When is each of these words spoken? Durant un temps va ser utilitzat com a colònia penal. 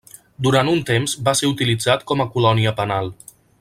Durant 0.45 0.71
un 0.71 0.79
temps 0.87 1.13
va 1.29 1.35
ser 1.41 1.51
utilitzat 1.53 2.09
com 2.13 2.25
a 2.27 2.31
colònia 2.39 2.77
penal. 2.83 3.17